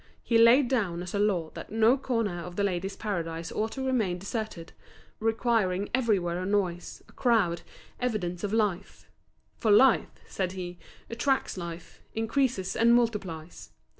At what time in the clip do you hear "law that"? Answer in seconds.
1.19-1.71